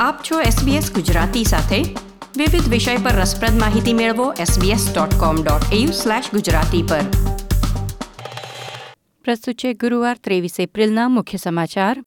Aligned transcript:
આપ 0.00 0.22
છો 0.22 0.40
SBS 0.40 0.94
ગુજરાતી 0.94 1.44
સાથે. 1.44 1.94
વિવિધ 2.36 2.68
વિષય 2.68 2.96
પર 2.96 3.10
રસપ્રદ 3.10 3.60
માહિતી 3.60 3.92
મેળવો 3.92 4.32
sbs.com.au/gujarati 4.32 6.88
પર. 6.88 7.04
પ્રસ્તુત 9.24 9.54
છે 9.54 9.72
ગુરુવાર 9.72 10.16
ત્રેવીસ 10.16 10.60
એપ્રિલના 10.60 11.08
મુખ્ય 11.08 11.38
સમાચાર. 11.38 11.98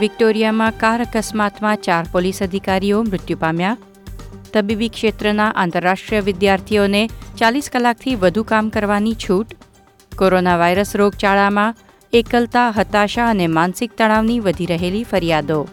વિક્ટોરિયામાં 0.00 0.78
કાર 0.78 1.02
અકસ્માતમાં 1.02 1.76
ચાર 1.76 2.06
પોલીસ 2.12 2.42
અધિકારીઓ 2.42 3.02
મૃત્યુ 3.02 3.38
પામ્યા. 3.38 3.76
તબીબી 4.52 4.88
ક્ષેત્રના 4.88 5.50
આંતરરાષ્ટ્રીય 5.50 6.20
વિદ્યાર્થીઓને 6.20 7.08
ચાલીસ 7.38 7.70
કલાકથી 7.72 8.14
વધુ 8.14 8.42
કામ 8.42 8.68
કરવાની 8.68 9.14
છૂટ. 9.14 9.46
કોરોના 10.16 10.56
વાયરસ 10.56 10.96
રોગચાળામાં 10.96 11.74
એકલતા, 12.12 12.70
હતાશા 12.70 13.30
અને 13.30 13.46
માનસિક 13.46 13.92
તણાવની 13.98 14.40
વધી 14.40 14.66
રહેલી 14.66 15.04
ફરિયાદો. 15.04 15.68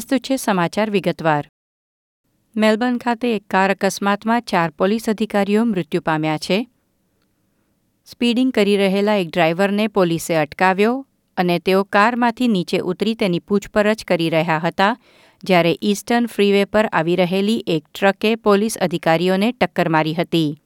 પ્રસ્તુત 0.00 0.20
છે 0.20 0.36
સમાચાર 0.36 0.90
વિગતવાર. 0.90 1.48
મેલબર્ન 2.56 2.96
ખાતે 2.96 3.36
એક 3.36 3.44
કાર 3.50 3.70
અકસ્માતમાં 3.70 4.40
ચાર 4.40 4.70
પોલીસ 4.70 5.08
અધિકારીઓ 5.08 5.64
મૃત્યુ 5.64 6.00
પામ્યા 6.00 6.38
છે. 6.38 6.68
સ્પીડિંગ 8.04 8.52
કરી 8.52 8.76
રહેલા 8.76 9.14
એક 9.14 9.28
ડ્રાઈવરને 9.28 9.88
પોલીસે 9.88 10.34
અટકાવ્યો 10.34 11.06
અને 11.36 11.58
તેઓ 11.58 11.84
કારમાંથી 11.84 12.48
નીચે 12.48 12.78
ઉતરી 12.78 13.14
તેની 13.14 13.38
પૂછપરછ 13.38 14.04
કરી 14.08 14.30
રહ્યા 14.30 14.58
હતા, 14.58 14.96
જ્યારે 15.44 15.76
ઇસ્ટર્ન 15.82 16.26
ફ્રીવે 16.26 16.64
પર 16.64 16.88
આવી 16.92 17.16
રહેલી 17.16 17.64
એક 17.66 17.84
ટ્રકે 17.94 18.36
પોલીસ 18.36 18.78
અધિકારીઓને 18.78 19.52
ટક્કર 19.52 19.88
મારી 19.88 20.14
હતી. 20.14 20.62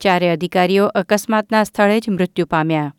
ચારે 0.00 0.30
અધિકારીઓ 0.30 0.86
અકસ્માતના 0.86 1.64
સ્થળે 1.64 2.00
જ 2.00 2.10
મૃત્યુ 2.10 2.46
પામ્યા. 2.46 2.92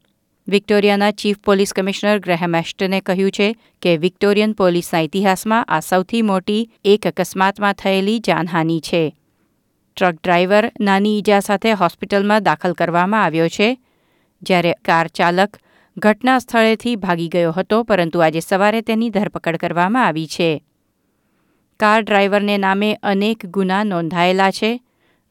વિક્ટોરિયાના 0.52 1.12
ચીફ 1.12 1.40
પોલીસ 1.46 1.74
કમિશનર 1.74 2.20
ગ્રેહેમ 2.20 2.56
એસ્ટને 2.56 3.00
કહ્યું 3.02 3.32
છે 3.32 3.48
કે 3.82 3.92
વિક્ટોરિયન 3.98 4.54
પોલીસના 4.54 5.00
ઇતિહાસમાં 5.00 5.66
આ 5.68 5.80
સૌથી 5.80 6.22
મોટી 6.22 6.62
એક 6.86 7.08
અકસ્માતમાં 7.08 7.74
થયેલી 7.74 8.20
જાનહાનિ 8.20 8.78
છે. 8.80 9.02
ટ્રક 9.98 10.16
ડ્રાઈવર 10.16 10.70
નાની 10.80 11.18
ઈજા 11.18 11.40
સાથે 11.40 11.74
હોસ્પિટલમાં 11.74 12.44
દાખલ 12.44 12.74
કરવામાં 12.74 13.24
આવ્યો 13.24 13.50
છે. 13.50 13.78
જ્યારે 14.42 14.74
કાર 14.86 15.08
ચાલક 15.08 15.60
ઘટના 15.98 16.40
સ્થળેથી 16.40 16.96
ભાગી 16.96 17.30
ગયો 17.30 17.52
હતો, 17.52 17.84
પરંતુ 17.84 18.20
આજે 18.20 18.40
સવારે 18.40 18.82
તેની 18.82 19.10
ધરપકડ 19.10 19.58
કરવામાં 19.58 20.06
આવી 20.06 20.28
છે. 20.28 20.50
કાર 21.80 22.02
ડ્રાઈવરને 22.02 22.58
નામે 22.58 22.98
અનેક 23.04 23.46
ગુના 23.46 23.84
નોંધાયેલા 23.84 24.52
છે. 24.52 24.80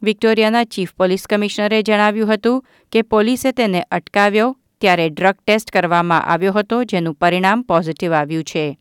વિક્ટોરિયાના 0.03 0.65
ચીફ 0.65 0.95
પોલીસ 0.95 1.27
કમિશનરે 1.27 1.83
જણાવ્યું 1.83 2.35
હતું 2.35 2.65
કે 2.93 3.03
પોલીસે 3.03 3.53
તેને 3.53 3.83
અટકાવ્યો 3.91 4.57
ત્યારે 4.81 5.11
ડ્રગ 5.11 5.35
ટેસ્ટ 5.47 5.71
કરવામાં 5.71 6.23
આવ્યો 6.23 6.53
હતો, 6.53 6.85
જેનું 6.85 7.15
પરિણામ 7.15 7.63
પોઝિટિવ 7.63 8.13
આવ્યું 8.13 8.45
છે. 8.45 8.79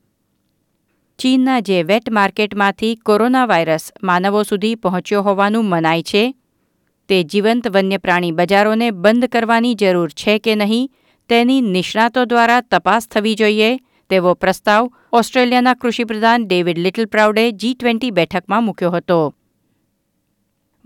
ચીનના 1.20 1.60
જે 1.60 1.84
વેટ 1.84 2.12
માર્કેટમાંથી 2.12 2.96
કોરોના 2.96 3.46
વાયરસ 3.46 3.92
માનવો 4.04 4.44
સુધી 4.44 4.76
પહોંચ્યો 4.76 5.22
હોવાનું 5.22 5.66
મનાય 5.66 6.04
છે. 6.04 6.36
તે 7.10 7.24
જીવંત 7.24 7.68
વન્યપ્રાણી 7.68 8.32
બજારોને 8.32 8.92
બંધ 8.92 9.26
કરવાની 9.26 9.76
જરૂર 9.76 10.10
છે 10.10 10.40
કે 10.40 10.56
નહીં, 10.56 10.92
તેની 11.30 11.62
નિષ્ણાતો 11.62 12.26
દ્વારા 12.26 12.62
તપાસ 12.62 13.08
થવી 13.08 13.36
જોઈએ, 13.36 13.78
તેવો 14.10 14.34
પ્રસ્તાવ 14.34 14.92
ઓસ્ટ્રેલિયાના 15.14 15.74
કૃષિપ્રધાન 15.74 16.48
ડેવિડ 16.48 16.80
લિટલ 16.80 17.06
પ્રાઉડે 17.06 17.52
જી 17.52 17.74
ટ્વેન્ટી 17.74 18.12
બેઠકમાં 18.12 18.64
મૂક્યો 18.64 18.92
હતો. 18.92 19.36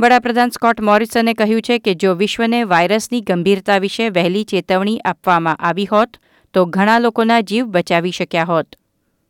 વડાપ્રધાન 0.01 0.49
સ્કોટ 0.49 0.81
મોરિસને 0.81 1.33
કહ્યું 1.33 1.61
છે 1.61 1.79
કે 1.79 1.93
જો 1.93 2.13
વિશ્વને 2.13 2.63
વાયરસની 2.63 3.21
ગંભીરતા 3.21 3.77
વિશે 3.77 4.09
વહેલી 4.09 4.43
ચેતવણી 4.43 4.99
આપવામાં 4.99 5.55
આવી 5.55 5.85
હોત, 5.85 6.17
તો 6.53 6.65
ઘણા 6.65 6.99
લોકોના 6.99 7.41
જીવ 7.41 7.65
બચાવી 7.65 8.11
શક્યા 8.11 8.43
હોત. 8.43 8.67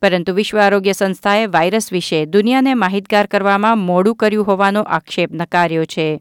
પરંતુ 0.02 0.32
વિશ્વ 0.32 0.58
આરોગ્ય 0.58 0.92
સંસ્થાએ 0.92 1.46
વાયરસ 1.46 1.92
વિશે 1.92 2.26
દુનિયાને 2.26 2.74
માહિતગાર 2.74 3.26
કરવામાં 3.26 3.78
મોડું 3.78 4.16
કર્યું 4.16 4.46
હોવાનો 4.46 4.82
આક્ષેપ 4.82 5.32
નકાર્યો 5.32 5.84
છે. 5.84 6.20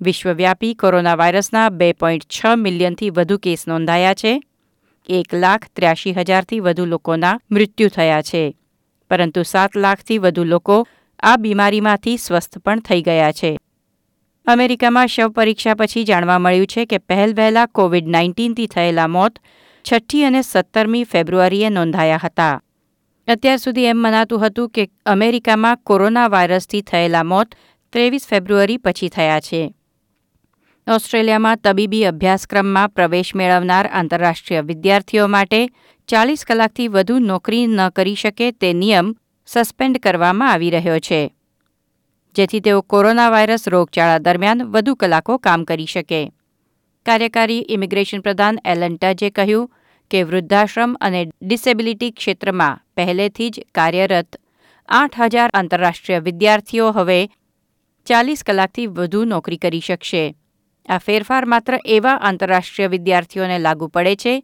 વિશ્વવ્યાપી 0.00 0.74
કોરોના 0.74 1.14
વાયરસના 1.14 1.68
બે 1.68 1.92
પોઈન્ટ 1.92 2.24
છ 2.24 2.46
મિલિયનથી 2.56 3.10
વધુ 3.10 3.38
કેસ 3.38 3.68
નોંધાયા 3.68 4.14
છે. 4.14 4.40
એક 5.08 5.34
લાખ 5.34 5.68
ત્ર્યાસી 5.76 6.12
હજારથી 6.12 6.60
વધુ 6.60 6.84
લોકોના 6.84 7.40
મૃત્યુ 7.50 7.88
થયા 7.88 8.22
છે. 8.22 8.56
પરંતુ 9.10 9.42
સાત 9.42 9.76
લાખથી 9.76 10.18
વધુ 10.18 10.44
લોકો 10.44 10.88
આ 11.22 11.36
બીમારીમાંથી 11.36 12.16
સ્વસ્થ 12.16 12.58
પણ 12.58 12.80
થઈ 12.80 13.02
ગયા 13.02 13.32
છે. 13.32 13.58
અમેરિકામાં 14.46 15.06
શવ 15.06 15.28
પરીક્ષા 15.28 15.74
પછી 15.74 16.04
જાણવા 16.04 16.38
મળ્યું 16.38 16.66
છે 16.66 16.84
કે 16.86 16.98
પહેલ 16.98 17.34
વહેલા 17.34 17.66
કોવિડ 17.66 18.08
નાઇન્ટીનથી 18.08 18.66
થયેલા 18.66 19.06
મોત 19.06 19.38
છઠ્ઠી 19.92 20.24
અને 20.24 20.42
સત્તરમી 20.42 21.04
ફેબ્રુઆરીએ 21.04 21.68
નોંધાયા 21.68 22.20
હતા. 22.24 22.60
અત્યાર 23.28 23.56
સુધી 23.56 23.84
એમ 23.84 23.96
મનાતું 23.96 24.46
હતું 24.46 24.70
કે 24.70 24.88
અમેરિકામાં 25.06 25.76
કોરોના 25.76 26.28
વાયરસથી 26.28 26.82
થયેલા 26.82 27.22
મોત 27.22 27.54
ત્રેવીસ 27.92 28.26
ફેબ્રુઆરી 28.28 28.76
પછી 28.76 29.08
થયા 29.08 29.40
છે. 29.40 29.74
ઓસ્ટ્રેલિયામાં 30.86 31.58
તબીબી 31.64 32.04
અભ્યાસક્રમમાં 32.04 32.88
પ્રવેશ 32.88 33.34
મેળવનાર 33.34 33.86
આંતરરાષ્ટ્રીય 33.86 34.60
વિદ્યાર્થીઓ 34.60 35.26
માટે 35.26 35.68
ચાલીસ 36.06 36.44
કલાકથી 36.44 36.88
વધુ 36.88 37.18
નોકરી 37.18 37.66
ન 37.66 37.88
કરી 37.88 38.14
શકે 38.14 38.52
તે 38.52 38.72
નિયમ 38.72 39.16
સસ્પેન્ડ 39.48 39.98
કરવામાં 39.98 40.50
આવી 40.52 40.70
રહ્યો 40.70 40.98
છે, 40.98 41.20
જેથી 42.36 42.60
તેઓ 42.60 42.82
કોરોના 42.82 43.30
વાયરસ 43.30 43.64
રોગચાળા 43.68 44.18
દરમિયાન 44.18 44.66
વધુ 44.74 44.94
કલાકો 44.94 45.38
કામ 45.38 45.64
કરી 45.64 45.86
શકે. 45.86 46.20
કાર્યકારી 47.06 47.64
ઇમિગ્રેશન 47.68 48.20
પ્રધાન 48.20 48.58
એલન 48.64 48.98
ટજે 48.98 49.30
કહ્યું 49.30 49.70
કે 50.10 50.22
વૃદ્ધાશ્રમ 50.24 50.98
અને 51.00 51.22
ડિસેબિલિટી 51.24 52.10
ક્ષેત્રમાં 52.10 52.82
પહેલેથી 52.96 53.50
જ 53.50 53.64
કાર્યરત 53.74 54.38
આઠ 54.88 55.18
હજાર 55.26 55.50
આંતરરાષ્ટ્રીય 55.54 56.20
વિદ્યાર્થીઓ 56.20 56.92
હવે 56.92 57.18
ચાલીસ 58.06 58.44
કલાકથી 58.44 58.86
વધુ 58.92 59.24
નોકરી 59.24 59.56
કરી 59.56 59.80
શકશે. 59.80 60.24
આ 60.88 60.98
ફેરફાર 60.98 61.44
માત્ર 61.46 61.80
એવા 61.86 62.20
આંતરરાષ્ટ્રીય 62.20 62.88
વિદ્યાર્થીઓને 62.88 63.58
લાગુ 63.58 63.88
પડે 63.88 64.16
છે, 64.16 64.34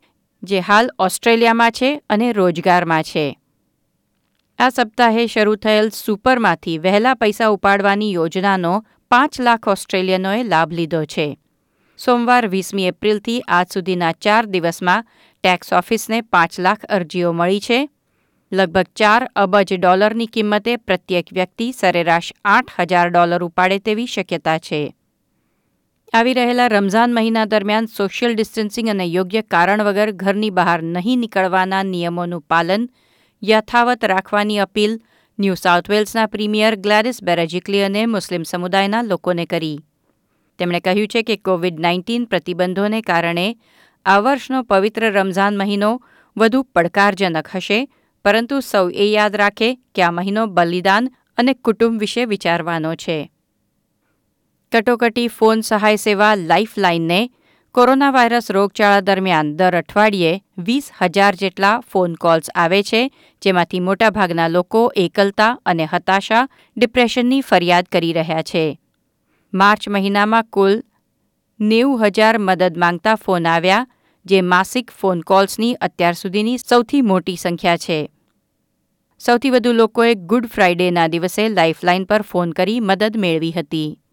જે 0.43 0.59
હાલ 0.61 0.93
ઓસ્ટ્રેલિયામાં 0.99 1.71
છે 1.71 1.97
અને 2.09 2.33
રોજગારમાં 2.33 3.03
છે. 3.03 3.27
આ 4.59 4.69
સપ્તાહે 4.69 5.27
શરૂ 5.27 5.57
થયેલ 5.57 5.89
સુપરમાંથી 5.89 6.79
વહેલા 6.79 7.15
પૈસા 7.15 7.49
ઉપાડવાની 7.49 8.13
યોજનાનો 8.13 8.87
પાંચ 9.11 9.41
લાખ 9.41 9.69
ઓસ્ટ્રેલિયનોએ 9.69 10.43
લાભ 10.43 10.73
લીધો 10.73 11.05
છે. 11.05 11.39
સોમવાર 12.05 12.49
વીસમી 12.49 12.87
એપ્રિલથી 12.87 13.41
આજ 13.41 13.67
સુધીના 13.75 14.13
ચાર 14.13 14.47
દિવસમાં 14.47 15.07
ટેક્સ 15.43 15.73
ઓફિસને 15.73 16.21
પાંચ 16.21 16.61
લાખ 16.61 16.85
અરજીઓ 16.85 17.33
મળી 17.33 17.61
છે. 17.61 17.89
લગભગ 18.53 18.87
ચાર 18.97 19.31
અબજ 19.37 19.75
ડોલરની 19.75 20.27
કિંમતે 20.27 20.77
પ્રત્યેક 20.77 21.27
વ્યક્તિ 21.33 21.73
સરેરાશ 21.73 22.33
આઠ 22.45 22.81
હજાર 22.81 23.09
ડોલર 23.09 23.45
ઉપાડે 23.45 23.79
તેવી 23.79 24.07
શક્યતા 24.07 24.59
છે. 24.59 24.95
આવી 26.13 26.33
રહેલા 26.33 26.67
રમઝાન 26.67 27.15
મહિના 27.15 27.45
દરમિયાન 27.45 27.87
સોશિયલ 27.87 28.35
ડિસ્ટન્સિંગ 28.35 28.89
અને 28.89 29.05
યોગ્ય 29.05 29.43
કારણ 29.43 29.83
વગર 29.83 30.11
ઘરની 30.11 30.51
બહાર 30.51 30.83
નહીં 30.83 31.19
નીકળવાના 31.19 31.83
નિયમોનું 31.83 32.41
પાલન 32.41 32.89
યથાવત 33.49 34.05
રાખવાની 34.11 34.61
અપીલ 34.65 34.93
ન્યૂ 35.39 35.57
સાઉથ 35.63 35.89
વેલ્સના 35.93 36.27
પ્રીમિયર 36.27 36.75
ગ્લેડિસ 36.77 37.19
બેરેજિક્લિયને 37.23 38.07
મુસ્લિમ 38.07 38.43
સમુદાયના 38.43 39.03
લોકોને 39.03 39.45
કરી. 39.47 39.79
તેમણે 40.59 40.81
કહ્યું 40.81 41.09
છે 41.09 41.23
કે 41.23 41.37
કોવિડ 41.37 41.83
નાઇન્ટીન 41.87 42.25
પ્રતિબંધોને 42.25 43.01
કારણે 43.01 43.47
આ 44.07 44.21
વર્ષનો 44.21 44.63
પવિત્ર 44.63 45.09
રમઝાન 45.11 45.61
મહિનો 45.61 45.91
વધુ 46.37 46.63
પડકારજનક 46.75 47.49
હશે, 47.55 47.81
પરંતુ 48.25 48.61
સૌ 48.61 48.87
એ 48.89 49.07
યાદ 49.13 49.37
રાખે 49.37 49.71
કે 49.95 50.03
આ 50.03 50.11
મહિનો 50.11 50.47
બલિદાન 50.47 51.13
અને 51.39 51.55
કુટુંબ 51.55 52.01
વિશે 52.01 52.25
વિચારવાનો 52.25 52.95
છે. 52.95 53.19
કટોકટી 54.73 55.29
ફોન 55.29 55.61
સહાય 55.61 55.97
સેવા 55.97 56.35
લાઇફલાઇનને 56.35 57.21
કોરોના 57.75 58.11
વાયરસ 58.11 58.51
રોગચાળા 58.51 59.01
દરમિયાન 59.01 59.49
દર 59.57 59.77
અઠવાડિયે 59.77 60.35
વીસ 60.67 60.91
હજાર 60.99 61.35
જેટલા 61.35 61.81
ફોન 61.81 62.13
કોલ્સ 62.15 62.51
આવે 62.55 62.83
છે, 62.83 63.11
જેમાંથી 63.43 63.81
મોટાભાગના 63.81 64.49
લોકો 64.49 64.83
એકલતા 64.97 65.59
અને 65.67 65.85
હતાશા, 65.85 66.43
ડિપ્રેશનની 66.77 67.41
ફરિયાદ 67.41 67.85
કરી 67.93 68.13
રહ્યા 68.13 68.43
છે. 68.43 68.79
માર્ચ 69.53 69.89
મહિનામાં 69.89 70.45
કુલ 70.51 70.79
નેવું 71.61 72.05
હજાર 72.05 72.39
મદદ 72.39 72.77
માંગતા 72.77 73.17
ફોન 73.17 73.47
આવ્યા, 73.47 73.87
જે 74.27 74.43
માસિક 74.43 74.91
ફોન 74.91 75.21
કોલ્સની 75.21 75.75
અત્યાર 75.81 76.15
સુધીની 76.15 76.59
સૌથી 76.59 77.03
મોટી 77.03 77.37
સંખ્યા 77.37 77.77
છે. 77.77 78.09
સૌથી 79.19 79.51
વધુ 79.51 79.73
લોકોએ 79.73 80.15
ગુડ 80.15 80.47
ફ્રાઇડેના 80.47 81.09
દિવસે 81.09 81.49
લાઇફલાઇન 81.49 82.05
પર 82.05 82.23
ફોન 82.23 82.51
કરી 82.51 82.81
મદદ 82.81 83.17
મેળવી 83.17 83.51
હતી. 83.51 84.04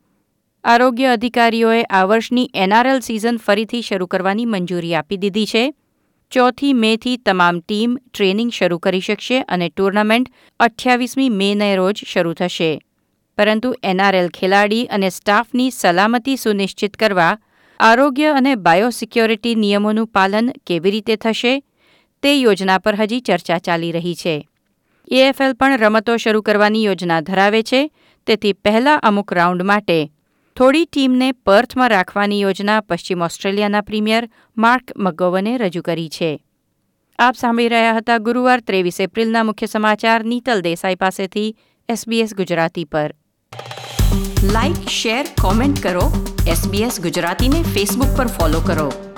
આરોગ્ય 0.64 1.12
અધિકારીઓએ 1.12 1.84
આ 1.90 2.06
વર્ષની 2.06 2.50
એનઆરએલ 2.64 3.00
સિઝન 3.02 3.38
ફરીથી 3.46 3.86
શરૂ 3.88 4.08
કરવાની 4.08 4.46
મંજૂરી 4.46 4.94
આપી 4.96 5.18
દીધી 5.24 5.46
છે. 5.46 5.64
ચોથી 6.32 6.74
મેથી 6.74 7.18
તમામ 7.18 7.62
ટીમ 7.62 7.96
ટ્રેનિંગ 8.04 8.52
શરૂ 8.52 8.80
કરી 8.80 9.06
શકશે 9.08 9.40
અને 9.56 9.70
ટુર્નામેન્ટ 9.70 10.30
અઠ્યાવીસમી 10.60 11.32
મેને 11.40 11.70
રોજ 11.76 12.04
શરૂ 12.06 12.34
થશે. 12.34 12.70
પરંતુ 13.38 13.74
એનઆરએલ 13.84 14.30
ખેલાડી 14.38 14.86
અને 14.86 15.10
સ્ટાફની 15.10 15.72
સલામતી 15.72 16.38
સુનિશ્ચિત 16.38 17.02
કરવા 17.02 17.34
આરોગ્ય 17.80 18.38
અને 18.38 18.56
બાયોસિક્યોરિટી 18.56 19.58
નિયમોનું 19.66 20.12
પાલન 20.16 20.54
કેવી 20.68 20.92
રીતે 20.92 21.16
થશે 21.18 21.58
તે 22.24 22.38
યોજના 22.38 22.80
પર 22.80 22.96
હજી 22.96 23.22
ચર્ચા 23.28 23.60
ચાલી 23.60 23.94
રહી 23.98 24.16
છે. 24.16 24.38
એએફએલ 25.12 25.60
પણ 25.60 25.82
રમતો 25.84 26.18
શરૂ 26.18 26.42
કરવાની 26.42 26.88
યોજના 26.88 27.22
ધરાવે 27.22 27.62
છે, 27.64 27.86
તેથી 28.28 28.54
પહેલા 28.54 29.00
અમુક 29.10 29.32
રાઉન્ડ 29.34 29.64
માટે 29.64 30.02
થોડી 30.56 30.86
ટીમને 30.86 31.32
પર્થમાં 31.32 31.90
રાખવાની 31.90 32.42
યોજના 32.42 32.82
પશ્ચિમ 32.82 33.22
ઓસ્ટ્રેલિયાના 33.22 33.82
પ્રીમિયર 33.82 34.30
માર્ક 34.58 34.92
મગોવને 34.98 35.58
રજૂ 35.58 35.82
કરી 35.82 36.10
છે. 36.10 36.44
આપ 37.20 37.36
સાંભળી 37.36 37.68
રહ્યા 37.68 37.98
હતા 37.98 38.18
ગુરુવાર 38.18 38.60
ત્રેવીસ 38.60 39.00
એપ્રિલના 39.00 39.44
મુખ્ય 39.44 39.66
સમાચાર 39.66 40.24
નીતલ 40.24 40.62
દેસાઈ 40.62 40.96
પાસેથી 40.96 41.56
એસબીએસ 41.90 42.36
ગુજરાતી 42.36 42.86
પર. 42.86 43.16
લાઇક 44.44 44.90
શેર 44.90 45.26
કોમેન્ટ 45.42 45.84
કરો. 45.84 46.36
એસબીએસ 46.48 47.02
ગુજરાતીને 47.02 47.64
ફેસબુક 47.64 48.18
પર 48.18 48.28
ફોલો 48.28 48.60
કરો. 48.60 49.11